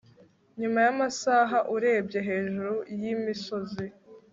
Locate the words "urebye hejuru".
1.75-2.73